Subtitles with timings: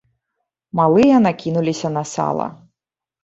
[0.79, 2.47] Малыя накінуліся на сала.